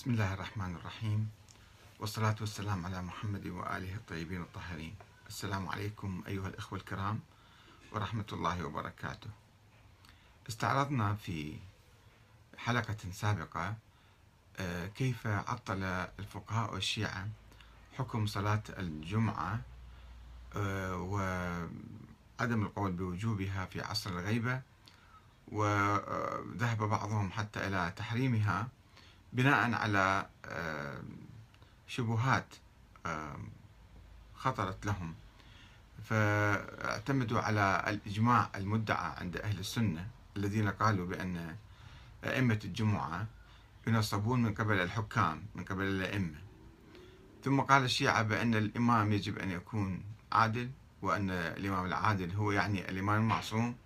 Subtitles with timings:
[0.00, 1.30] بسم الله الرحمن الرحيم
[1.98, 4.94] والصلاة والسلام على محمد وآله الطيبين الطاهرين
[5.28, 7.20] السلام عليكم أيها الإخوة الكرام
[7.92, 9.30] ورحمة الله وبركاته
[10.48, 11.58] استعرضنا في
[12.58, 13.74] حلقة سابقة
[14.56, 15.82] آه، كيف عطل
[16.18, 17.28] الفقهاء والشيعة
[17.98, 19.60] حكم صلاة الجمعة
[20.56, 24.62] آه، وعدم القول بوجوبها في عصر الغيبة
[25.48, 28.68] وذهب بعضهم حتى إلى تحريمها.
[29.32, 30.26] بناء على
[31.86, 32.54] شبهات
[34.34, 35.14] خطرت لهم.
[36.04, 41.56] فاعتمدوا على الإجماع المدعى عند أهل السنة الذين قالوا بأن
[42.24, 43.26] أئمة الجمعة
[43.86, 46.38] ينصبون من قبل الحكام من قبل الأئمة.
[47.44, 50.70] ثم قال الشيعة بأن الإمام يجب أن يكون عادل
[51.02, 53.76] وأن الإمام العادل هو يعني الإمام المعصوم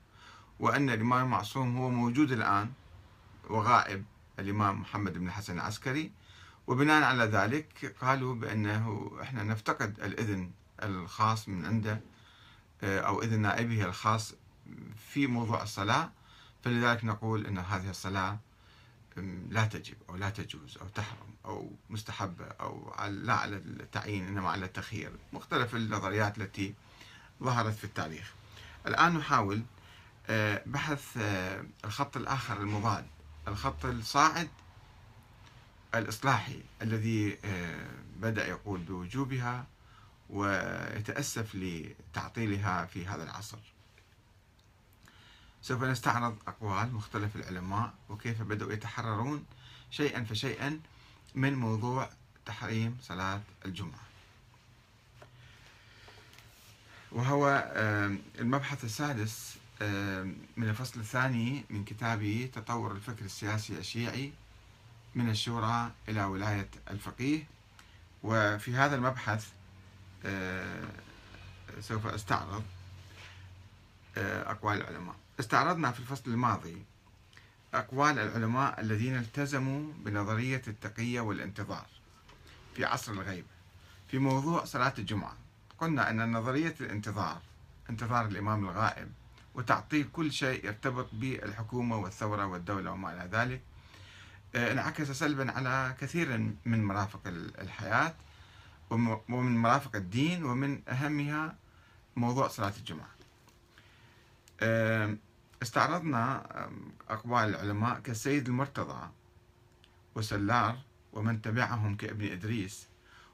[0.60, 2.72] وأن الإمام المعصوم هو موجود الآن
[3.50, 4.04] وغائب
[4.38, 6.12] الإمام محمد بن الحسن العسكري
[6.66, 10.50] وبناء على ذلك قالوا بأنه إحنا نفتقد الإذن
[10.82, 12.00] الخاص من عنده
[12.82, 14.34] آه، أو إذن نائبه الخاص
[15.12, 16.10] في موضوع الصلاة
[16.64, 18.38] فلذلك نقول أن هذه الصلاة
[19.48, 24.66] لا تجب أو لا تجوز أو تحرم أو مستحبة أو لا على التعيين إنما على
[24.66, 26.74] التخيير مختلف النظريات التي
[27.42, 28.32] ظهرت في التاريخ.
[28.86, 29.62] الآن نحاول
[30.26, 33.06] آه، بحث آه، الخط الآخر المضاد.
[33.84, 34.48] الصاعد
[35.94, 39.66] الإصلاحي الذي آه، بدأ يقول بوجوبها
[40.30, 43.58] ويتأسف لتعطيلها في هذا العصر.
[45.62, 49.44] سوف نستعرض أقوال مختلف العلماء وكيف بدأوا يتحررون
[49.90, 50.80] شيئا فشيئا
[51.34, 52.10] من موضوع
[52.46, 54.04] تحريم صلاة الجمعة.
[57.12, 59.56] وهو آه، المبحث السادس
[60.56, 64.32] من الفصل الثاني من كتابي تطور الفكر السياسي الشيعي
[65.14, 67.44] من الشورى إلى ولاية الفقيه.
[68.22, 69.48] وفي هذا المبحث
[70.26, 70.88] آه،
[71.80, 72.64] سوف أستعرض
[74.18, 75.14] آه، أقوال العلماء.
[75.40, 76.82] استعرضنا في الفصل الماضي
[77.74, 81.86] أقوال العلماء الذين التزموا بنظرية التقية والانتظار
[82.76, 83.48] في عصر الغيبة
[84.10, 85.36] في موضوع صلاة الجمعة.
[85.78, 87.40] قلنا أن نظرية الانتظار
[87.90, 89.12] انتظار الإمام الغائب
[89.54, 93.62] وتعطيل كل شيء يرتبط بالحكومة والثورة والدولة وما إلى ذلك.
[94.54, 97.20] آه، انعكس سلبا على كثير من مرافق
[97.58, 98.14] الحياة
[98.90, 101.56] ومن مرافق الدين ومن أهمها
[102.16, 103.08] موضوع صلاة الجمعة
[104.60, 105.16] آه،
[105.62, 106.46] استعرضنا
[107.08, 109.10] أقوال العلماء كالسيد المرتضى
[110.14, 110.78] وسلار
[111.12, 112.86] ومن تبعهم كابن إدريس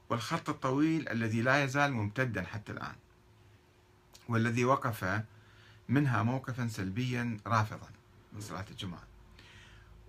[0.09, 2.95] والخط الطويل الذي لا يزال ممتدا حتى الآن
[4.29, 5.21] والذي وقف
[5.91, 7.89] منها موقفا سلبيا رافضا
[8.33, 9.03] من صلاة الجمعة.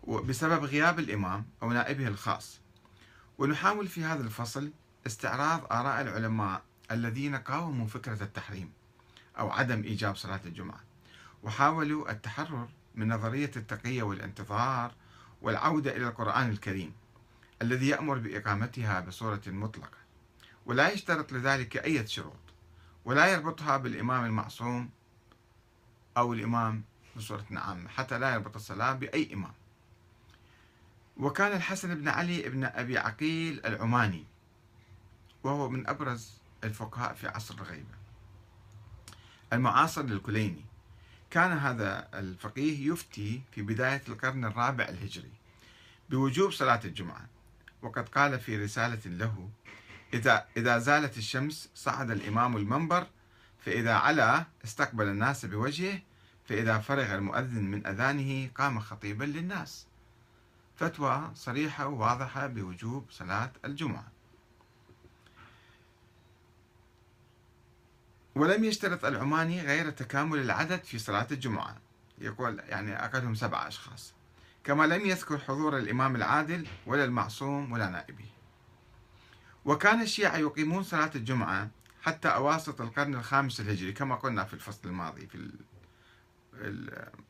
[0.06, 2.60] بسبب غياب الإمام أو نائبه الخاص.
[3.38, 4.72] ونحاول في هذا الفصل
[5.06, 8.72] استعراض آراء العلماء الذين قاوموا فكرة التحريم
[9.38, 10.80] أو عدم إيجاب صلاة الجمعة.
[11.42, 14.92] وحاولوا التحرر من نظرية التقية والانتظار
[15.42, 16.92] والعودة إلى القرآن الكريم
[17.62, 19.98] الذي يأمر بإقامتها بصورة مطلقة.
[20.66, 22.40] ولا يشترط لذلك أي شروط.
[23.04, 24.90] ولا يربطها بالإمام المعصوم
[26.16, 26.82] أو الإمام
[27.16, 29.52] بصورة عامة حتى لا يربط الصلاة بأي إمام.
[31.16, 34.24] وكان الحسن بن علي بن أبي عقيل العماني
[35.42, 36.30] وهو من أبرز
[36.64, 37.94] الفقهاء في عصر الغيبة.
[39.52, 40.64] المعاصر للكليني.
[41.30, 45.32] كان هذا الفقيه يفتي في بداية القرن الرابع الهجري
[46.10, 47.26] بوجوب صلاة الجمعة.
[47.82, 49.48] وقد قال في رسالة له
[50.14, 53.06] إذا إذا زالت الشمس صعد الإمام المنبر
[53.64, 56.00] فإذا علا استقبل الناس بوجهه
[56.44, 59.86] فإذا فرغ المؤذن من أذانه قام خطيبا للناس.
[60.76, 64.06] فتوى صريحة وواضحة بوجوب صلاة الجمعة.
[68.34, 71.76] ولم يشترط العماني غير تكامل العدد في صلاة الجمعة.
[72.18, 74.14] يقول يعني أقلهم سبعة أشخاص.
[74.64, 78.24] كما لم يذكر حضور الإمام العادل ولا المعصوم ولا نائبه
[79.64, 81.70] وكان الشيعة يقيمون صلاة الجمعة
[82.02, 85.50] حتى أواسط القرن الخامس الهجري كما قلنا في الفصل الماضي في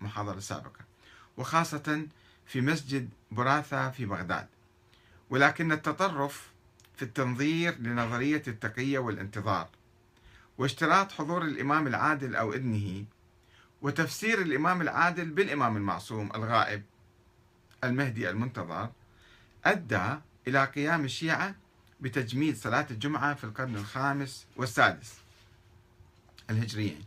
[0.00, 0.80] المحاضرة السابقة.
[1.36, 2.06] وخاصة
[2.46, 4.46] في مسجد براثة في بغداد.
[5.30, 6.50] ولكن التطرف
[6.96, 9.69] في التنظير لنظرية التقية والانتظار
[10.58, 13.04] واشتراط حضور الإمام العادل أو ابنه
[13.82, 16.82] وتفسير الإمام العادل بالإمام المعصوم الغائب
[17.84, 18.90] المهدي المنتظر
[19.64, 20.14] أدى
[20.48, 21.54] إلى قيام الشيعة
[22.02, 25.14] بتجميد صلاة الجمعة في القرن الخامس والسادس
[26.50, 27.04] الهجريين.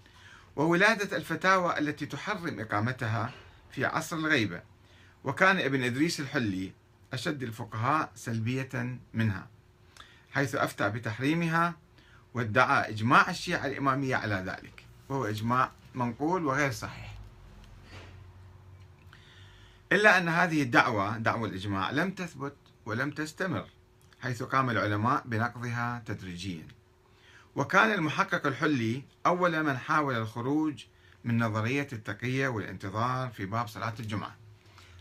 [0.56, 3.31] وولادة الفتاوى التي تحرم إقامتها
[3.71, 4.62] في عصر الغيبة.
[5.24, 6.71] وكان ابن إدريس الحلي
[7.13, 9.47] أشد الفقهاء سلبية منها
[10.31, 11.75] حيث أفتى بتحريمها
[12.33, 17.15] وادعى إجماع الشيعة الإمامية على ذلك وهو إجماع منقول وغير صحيح.
[19.91, 22.56] إلا أن هذه الدعوة دعوة الإجماع لم تثبت
[22.86, 23.69] ولم تستمر.
[24.21, 26.67] حيث قام العلماء بنقضها تدريجيا.
[27.56, 30.85] وكان المحقق الحلي أول من حاول الخروج
[31.23, 34.35] من نظرية التقية والانتظار في باب صلاة الجمعة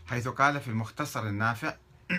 [0.07, 1.75] حيث قال في المختصر النافع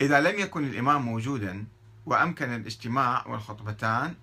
[0.00, 1.64] إذا لم يكن الإمام موجودا
[2.06, 4.14] وأمكن الاجتماع والخطبتان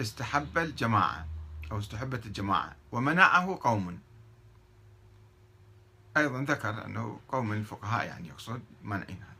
[0.00, 1.26] استحب الجماعة
[1.72, 3.98] أو استحبت الجماعة ومنعه قوم.
[6.16, 9.35] أيضا ذكر أنه قوم الفقهاء يعني يقصد منعها.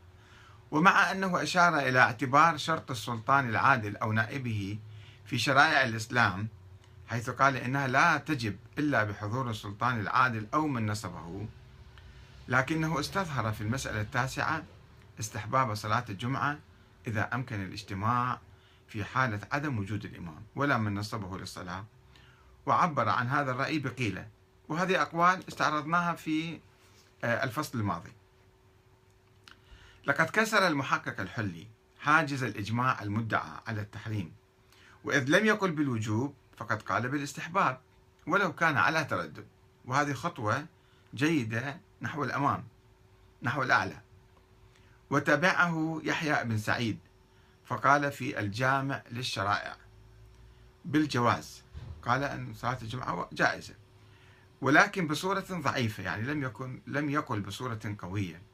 [0.71, 4.79] ومع أنه أشار إلى اعتبار شرط السلطان العادل أو نائبه
[5.25, 6.47] في شرائع الإسلام
[7.07, 11.47] حيث قال إنها لا تجب إلا بحضور السلطان العادل أو من نصبه
[12.47, 14.63] لكنه استظهر في المسألة التاسعة
[15.19, 16.59] استحباب صلاة الجمعة
[17.07, 18.39] إذا أمكن الاجتماع
[18.87, 21.85] في حالة عدم وجود الإمام ولا من نصبه للصلاة.
[22.65, 24.27] وعبر عن هذا الرأي بقيلة
[24.69, 26.59] وهذه أقوال استعرضناها في
[27.23, 28.11] آه، الفصل الماضي.
[30.07, 31.67] لقد كسر المحقق الحلي
[31.99, 34.33] حاجز الإجماع المدعى على التحريم
[35.03, 37.79] وإذ لم يقل بالوجوب فقد قال بالاستحباب
[38.27, 39.45] ولو كان على تردد.
[39.85, 40.65] وهذه خطوة
[41.15, 42.63] جيدة نحو الأمام
[43.41, 44.01] نحو الأعلى.
[45.09, 46.99] وتبعه يحيى بن سعيد
[47.65, 49.77] فقال في الجامع للشرائع
[50.85, 51.63] بالجواز.
[52.03, 53.73] قال أن صلاة الجمعة جائزة
[54.61, 58.46] ولكن بصورة ضعيفة يعني لم يكن لم يقل بصورة قوية.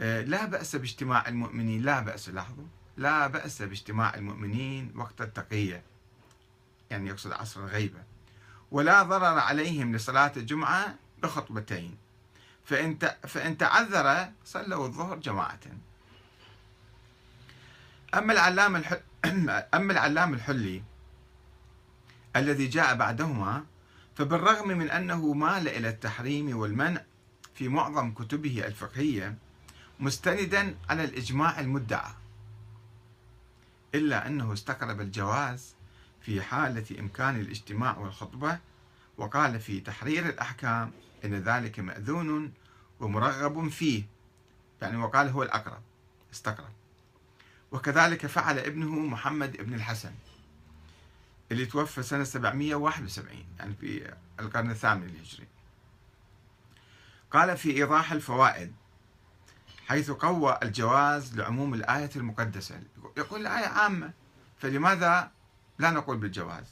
[0.00, 1.82] لا بأس باجتماع المؤمنين.
[1.82, 2.64] لا بأس لاحظوا.
[2.96, 5.82] لا بأس باجتماع المؤمنين وقت التقية
[6.90, 8.02] يعني يقصد عصر الغيبة.
[8.70, 11.96] ولا ضرر عليهم لصلاة الجمعة بخطبتين.
[12.64, 12.98] فإن
[13.28, 15.60] فإن تعذر صلوا الظهر جماعة.
[18.14, 19.00] أما العلام الحل
[19.74, 20.82] أما العلام الحلي
[22.36, 23.64] الذي جاء بعدهما
[24.14, 27.02] فبالرغم من أنه مال إلى التحريم والمنع
[27.54, 29.34] في معظم كتبه الفقهية
[30.00, 32.12] مستندا على الإجماع المدعى
[33.94, 35.74] إلا أنه استقرب الجواز
[36.20, 38.58] في حالة إمكان الاجتماع والخطبة
[39.16, 40.92] وقال في تحرير الأحكام
[41.24, 42.52] إن ذلك مأذون
[43.00, 44.02] ومرغب فيه
[44.82, 45.82] يعني وقال هو الأقرب
[46.32, 46.72] استقرب.
[47.72, 50.12] وكذلك فعل ابنه محمد بن الحسن
[51.52, 55.46] اللي توفى سنة 771 يعني في القرن الثامن الهجري
[57.30, 58.74] قال في إيضاح الفوائد
[59.90, 62.80] حيث قوى الجواز لعموم الآية المقدسة.
[63.16, 64.10] يقول الآية عامة
[64.58, 65.30] فلماذا
[65.78, 66.64] لا نقول بالجواز؟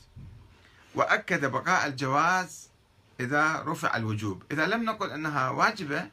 [0.94, 2.68] وأكد بقاء الجواز
[3.20, 4.42] إذا رفع الوجوب.
[4.52, 6.10] إذا لم نقل أنها واجبة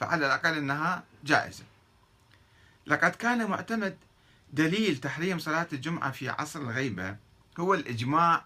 [0.00, 1.64] فعلى الأقل أنها جائزة.
[2.86, 3.96] لقد كان معتمد
[4.52, 7.16] دليل تحريم صلاة الجمعة في عصر الغيبة
[7.60, 8.44] هو الإجماع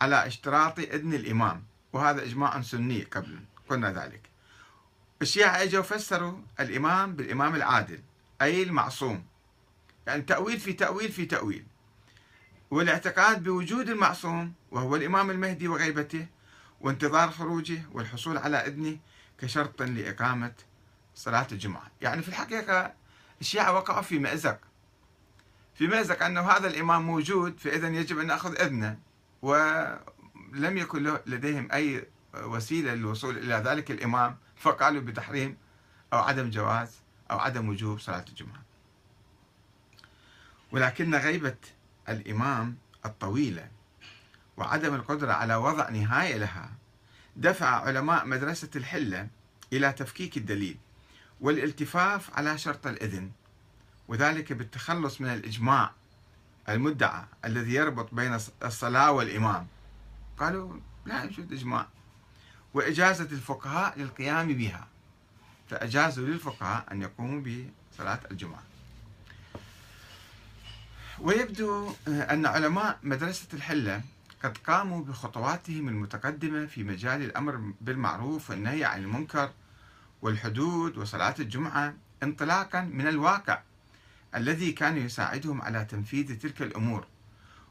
[0.00, 1.62] على اشتراط إذن الإمام
[1.92, 3.38] وهذا إجماع سني قبل
[3.68, 4.35] قلنا ذلك.
[5.22, 8.00] الشيعة إجوا فسروا الإمام بالإمام العادل
[8.42, 9.24] أي المعصوم.
[10.06, 11.64] يعني تأويل في تأويل في تأويل.
[12.70, 16.26] والاعتقاد بوجود المعصوم وهو الإمام المهدي وغيبته
[16.80, 18.98] وانتظار خروجه والحصول على إذنه
[19.40, 20.52] كشرط لإقامة
[21.14, 21.90] صلاة الجمعة.
[22.00, 22.92] يعني في الحقيقة
[23.40, 24.58] الشيعة وقعوا في مأزق.
[25.74, 28.98] في مأزق أنه هذا الإمام موجود فإذا يجب أن نأخذ إذنه
[29.42, 32.06] ولم يكن لديهم أي
[32.42, 35.56] وسيلة للوصول إلى ذلك الإمام فقالوا بتحريم
[36.12, 37.00] أو عدم جواز
[37.30, 38.62] أو عدم وجوب صلاة الجمعة.
[40.72, 41.56] ولكن غيبة
[42.08, 43.68] الإمام الطويلة
[44.56, 46.72] وعدم القدرة على وضع نهاية لها
[47.36, 49.28] دفع علماء مدرسة الحلة
[49.72, 50.78] إلى تفكيك الدليل
[51.40, 53.30] والالتفاف على شرط الإذن
[54.08, 55.92] وذلك بالتخلص من الإجماع
[56.68, 59.66] المدعى الذي يربط بين الصلاة والإمام.
[60.38, 61.88] قالوا لا يوجد إجماع.
[62.76, 64.86] وإجازة الفقهاء للقيام بها.
[65.70, 67.42] فأجازوا للفقهاء أن يقوموا
[67.92, 68.62] بصلاة الجمعة.
[71.20, 74.02] ويبدو أن علماء مدرسة الحلة
[74.42, 79.50] قد قاموا بخطواتهم المتقدمة في مجال الأمر بالمعروف والنهي عن المنكر
[80.22, 83.60] والحدود وصلاة الجمعة انطلاقا من الواقع
[84.34, 87.06] الذي كان يساعدهم على تنفيذ تلك الأمور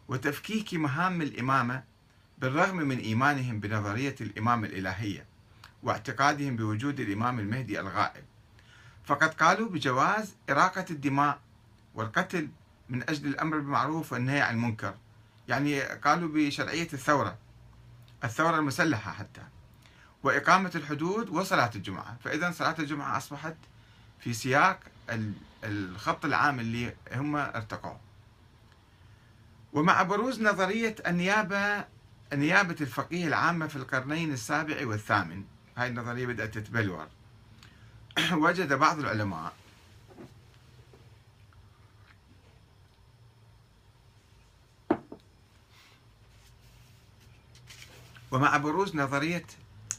[0.08, 1.84] وتفكيك مهام الإمامة
[2.38, 5.26] بالرغم من إيمانهم بنظرية الإمام الإلهية
[5.84, 8.24] واعتقادهم بوجود الإمام المهدي الغائب
[9.06, 11.40] فقد قالوا بجواز إراقة الدماء
[11.96, 12.50] والقتل
[12.90, 14.96] من أجل الأمر بالمعروف والنهي عن المنكر.
[15.48, 17.38] يعني قالوا بشرعية الثورة
[18.24, 19.42] الثورة المسلحة حتى
[20.24, 22.18] وإقامة الحدود وصلاة الجمعة.
[22.24, 23.56] فإذا صلاة الجمعة أصبحت
[24.20, 24.80] في سياق
[25.64, 27.98] الخط العام اللي هم ارتقوا
[29.74, 31.86] ومع بروز نظرية النيابة
[32.34, 35.44] نيابة الفقيه العامة في القرنين السابع والثامن.
[35.78, 37.08] هاي النظرية بدأت تتبلور.
[38.44, 39.54] وجد بعض العلماء
[48.32, 49.46] ومع بروز نظرية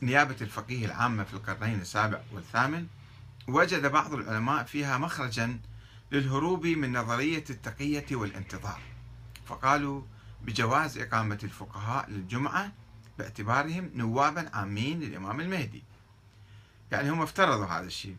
[0.02, 2.86] نيابة الفقيه العامة في القرنين السابع والثامن
[3.48, 5.60] وجد بعض العلماء فيها مخرجا
[6.12, 8.80] للهروب من نظرية التقية والانتظار.
[9.46, 10.02] فقالوا
[10.42, 12.72] بجواز إقامة الفقهاء للجمعة
[13.18, 15.82] باعتبارهم نوابا عامين للإمام المهدي.
[16.92, 18.16] يعني هم افترضوا هذا الشيء.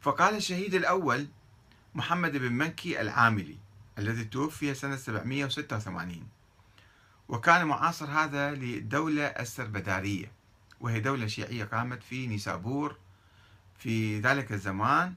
[0.00, 1.28] فقال الشهيد الأول
[1.94, 3.58] محمد بن منكي العاملي
[3.98, 6.28] الذي توفي سنة 786
[7.28, 10.32] وكان معاصر هذا للدولة السربدارية
[10.80, 12.96] وهي دولة شيعية قامت في نيسابور
[13.78, 15.14] في ذلك الزمان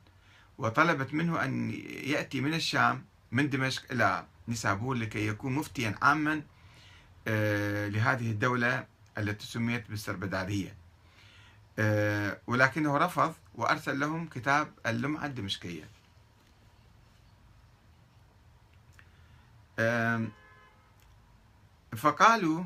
[0.57, 1.72] وطلبت منه أن
[2.03, 6.41] يأتي من الشام من دمشق إلى نيسابور لكي يكون مفتيا عاما
[7.27, 8.85] آه، لهذه الدولة
[9.17, 10.75] التي سميت بالسربدارية.
[11.79, 15.83] آه، ولكنه رفض وأرسل لهم كتاب اللمعة الدمشقية.
[21.97, 22.63] فقالوا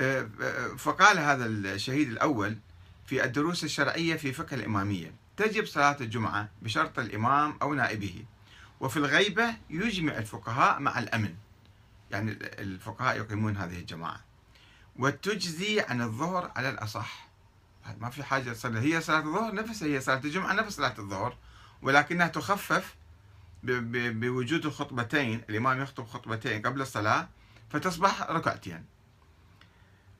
[0.00, 0.28] آه،
[0.78, 2.58] فقال هذا الشهيد الأول
[3.06, 8.24] في الدروس الشرعية في فقه الإمامية تجب صلاة الجمعة بشرط الإمام أو نائبه.
[8.82, 11.34] وفي الغيبة يجمع الفقهاء مع الأمن.
[12.10, 14.20] يعني الفقهاء يقيمون هذه الجماعة.
[14.96, 17.28] وتجزي عن الظهر على الأصح.
[18.00, 18.80] ما في حاجة تصلي.
[18.80, 21.36] هي صلاة الظهر نفسها هي صلاة الجمعة نفس صلاة الظهر
[21.82, 22.94] ولكنها تخفف
[23.62, 25.42] بوجود الخطبتين.
[25.50, 27.28] الإمام يخطب خطبتين قبل الصلاة
[27.70, 28.84] فتصبح ركعتين.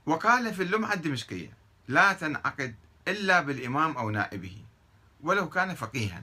[0.07, 1.57] وقال في اللمعة الدمشقية
[1.88, 2.75] لا تنعقد
[3.09, 4.64] إلا بالإمام أو نائبه
[5.21, 6.23] ولو كان فقيها.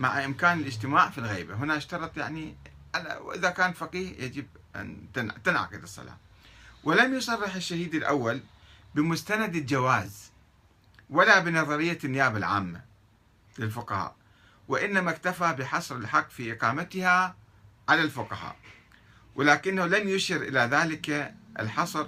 [0.00, 1.54] مع إمكان الاجتماع في الغيبة.
[1.54, 2.56] هنا اشترط يعني
[3.20, 5.06] وإذا كان فقيه يجب أن
[5.44, 6.16] تنعقد الصلاة.
[6.84, 8.40] ولم يصرح الشهيد الأول
[8.94, 10.30] بمستند الجواز
[11.10, 12.84] ولا بنظرية النيابة العامة
[13.58, 14.16] للفقهاء
[14.68, 17.36] وإنما اكتفى بحصر الحق في إقامتها
[17.88, 18.56] على الفقهاء.
[19.34, 22.06] ولكنه لم يشر إلى ذلك الحصر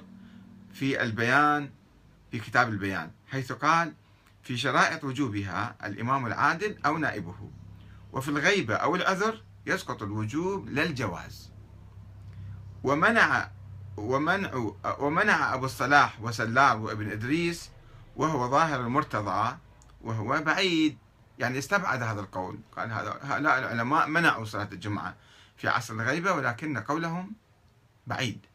[0.75, 1.71] في البيان
[2.31, 3.93] في كتاب البيان حيث قال
[4.43, 7.51] في شرائط وجوبها الإمام العادل أو نائبه.
[8.13, 11.53] وفي الغيبة أو العذر يسقط الوجوب للجواز.
[12.85, 13.51] ومنع
[13.97, 17.71] ومنع ومنع أبو الصلاح وسلار وابن إدريس
[18.17, 19.57] وهو ظاهر المرتضى
[20.01, 20.99] وهو بعيد.
[21.39, 22.59] يعني استبعد هذا القول.
[22.77, 25.17] قال هؤلاء العلماء منعوا صلاة الجمعة
[25.57, 27.33] في عصر الغيبة ولكن قولهم
[28.07, 28.47] بعيد.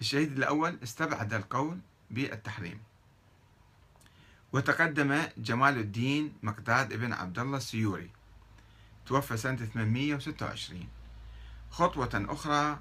[0.00, 1.78] الشهيد الأول استبعد القول
[2.10, 2.80] بالتحريم.
[4.52, 8.10] وتقدم جمال الدين مقداد ابن عبد الله السيوري.
[9.06, 10.88] توفى سنة 826
[11.70, 12.80] خطوة أخرى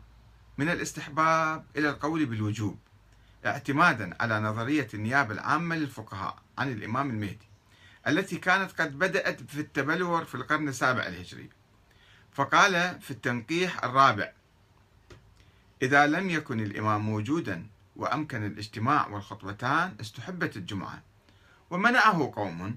[0.57, 2.79] من الاستحباب إلى القول بالوجوب
[3.45, 7.47] اعتمادا على نظرية النيابة العامة للفقهاء عن الإمام المهدي
[8.07, 11.49] التي كانت قد بدأت في التبلور في القرن السابع الهجري.
[12.31, 14.31] فقال في التنقيح الرابع
[15.81, 21.03] إذا لم يكن الإمام موجودا وأمكن الاجتماع والخطبتان استحبت الجمعة
[21.69, 22.75] ومنعه قوم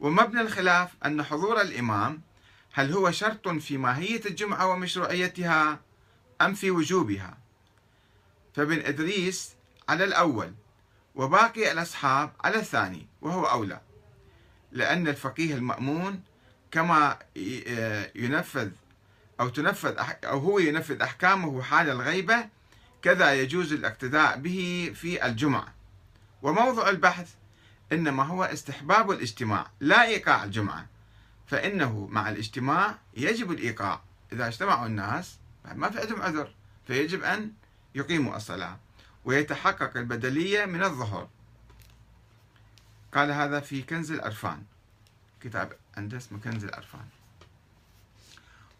[0.00, 2.20] ومبنى الخلاف أن حضور الإمام
[2.72, 5.80] هل هو شرط في ماهية الجمعة ومشروعيتها
[6.40, 7.38] أم في وجوبها؟
[8.54, 9.54] فابن إدريس
[9.88, 10.54] على الأول
[11.14, 13.80] وباقي الأصحاب على الثاني وهو أولى
[14.72, 16.22] لأن الفقيه المأمون
[16.70, 17.18] كما
[18.14, 18.70] ينفذ
[19.40, 22.48] أو تنفذ أو هو ينفذ أحكامه حال الغيبة
[23.02, 25.74] كذا يجوز الاقتداء به في الجمعة.
[26.42, 27.30] وموضوع البحث
[27.92, 30.86] إنما هو استحباب الاجتماع لا إيقاع الجمعة.
[31.50, 34.00] فإنه مع الاجتماع يجب الإيقاع.
[34.32, 35.38] إذا اجتمعوا الناس
[35.74, 36.54] ما في عندهم عذر
[36.86, 37.52] فيجب أن
[37.94, 38.78] يقيموا الصلاة
[39.24, 41.28] ويتحقق البدلية من الظهر.
[43.14, 44.62] قال هذا في كنز الأرفان.
[45.40, 47.06] كتاب عنده اسمه كنز الأرفان.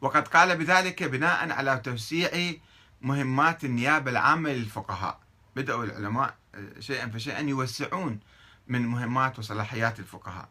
[0.01, 2.55] وقد قال بذلك بناء على توسيع
[3.03, 5.21] مهمات النيابة العامة للفقهاء.
[5.57, 6.35] بدأوا العلماء
[6.79, 8.21] شيئا فشيئا يوسعون
[8.69, 10.49] من مهمات وصلاحيات الفقهاء.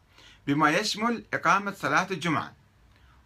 [0.50, 2.54] بما يشمل إقامة صلاة الجمعة.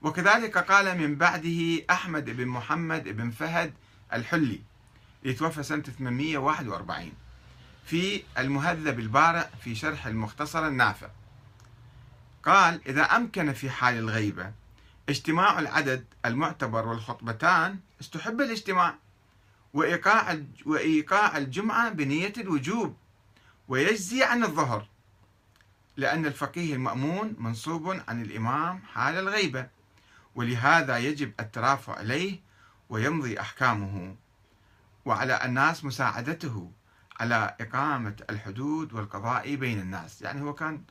[0.01, 3.73] وكذلك قال من بعده أحمد بن محمد بن فهد
[4.13, 4.61] الحلي
[5.23, 7.11] يتوفى سنة 841
[7.85, 11.07] في المهذب البارع في شرح المختصر النافع.
[12.43, 14.51] قال إذا أمكن في حال الغيبة
[15.09, 18.95] اجتماع العدد المعتبر والخطبتان استحب الاجتماع
[19.73, 22.97] وإيقاع وإيقاع الجمعة بنية الوجوب
[23.67, 24.92] ويجزي عن الظهر
[25.97, 29.67] لأن الفقيه المأمون منصوب عن الإمام حال الغيبة
[30.35, 32.39] ولهذا يجب الترافع إليه
[32.89, 34.15] ويمضي أحكامه.
[35.05, 36.71] وعلى الناس مساعدته
[37.19, 40.21] على إقامة الحدود والقضاء بين الناس.
[40.21, 40.83] يعني هو كان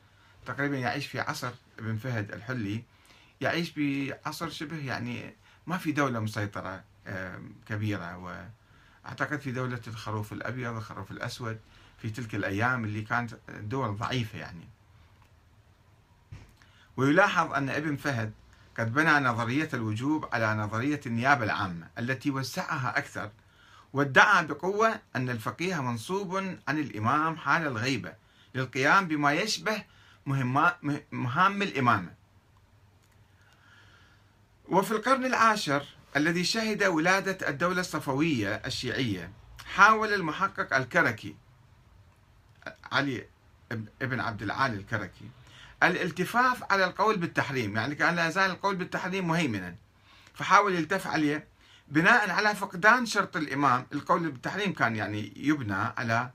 [0.45, 2.83] تقريبا يعيش في عصر ابن فهد الحلي.
[3.41, 5.35] يعيش بعصر شبه يعني
[5.67, 6.83] ما في دولة مسيطرة
[7.67, 8.17] كبيرة.
[9.05, 11.59] وأعتقد في دولة الخروف الأبيض والخروف الأسود
[11.97, 14.67] في تلك الأيام اللي كانت دول ضعيفة يعني.
[16.97, 18.33] ويلاحظ أن ابن فهد
[18.79, 23.31] قد بنى نظرية الوجوب على نظرية النيابة العامة التي وسعها أكثر
[23.93, 26.35] وادعى بقوة أن الفقيه منصوب
[26.67, 28.13] عن الإمام حال الغيبة
[28.55, 29.83] للقيام بما يشبه
[31.11, 32.13] مهام الإمامة.
[34.69, 35.85] وفي القرن العاشر
[36.15, 39.31] الذي شهد ولادة الدولة الصفوية الشيعية
[39.65, 41.35] حاول المحقق الكركي
[42.91, 43.27] علي
[44.01, 45.29] ابن عبد العالي الكركي
[45.83, 49.75] الالتفاف على القول بالتحريم يعني كان لا يزال القول بالتحريم مهيمنا.
[50.33, 51.47] فحاول يلتف عليه.
[51.87, 56.29] بناء على فقدان شرط الإمام القول بالتحريم كان يعني يبنى على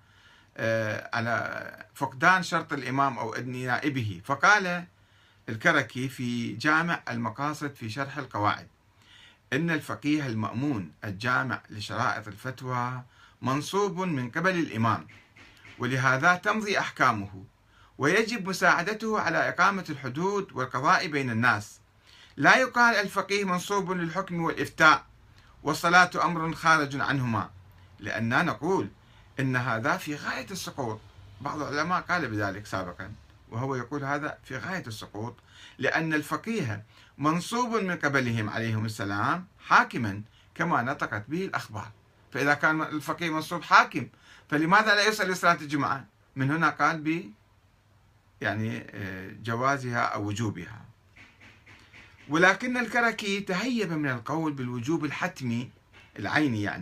[0.57, 4.21] آه، على فقدان شرط الإمام أو إذن نائبه.
[4.25, 4.85] فقال
[5.49, 8.69] الكركي في جامع المقاصد في شرح القواعد
[9.53, 13.03] إن الفقيه المأمون الجامع لشرائط الفتوى
[13.43, 15.07] منصوب من قبل الإمام
[15.79, 17.45] ولهذا تمضي أحكامه.
[17.99, 21.81] ويجب مساعدته على إقامة الحدود والقضاء بين الناس.
[22.37, 25.05] لا يقال الفقيه منصوب للحكم والإفتاء
[25.63, 27.51] والصلاة أمر خارج عنهما
[28.01, 28.89] لأننا نقول
[29.41, 31.01] إن هذا في غاية السقوط.
[31.41, 33.13] بعض العلماء قال بذلك سابقا
[33.51, 35.37] وهو يقول هذا في غاية السقوط
[35.79, 36.85] لأن الفقيه
[37.19, 40.23] منصوب من قبلهم عليهم السلام حاكما
[40.55, 41.91] كما نطقت به الأخبار.
[42.33, 44.09] فإذا كان الفقيه منصوب حاكم
[44.51, 46.05] فلماذا لا يصلي صلاة الجمعة
[46.37, 46.99] من هنا قال
[48.41, 50.85] يعني آه، جوازها أو وجوبها.
[52.29, 55.71] ولكن الكركي تهيب من القول بالوجوب الحتمي
[56.19, 56.77] العيني يعني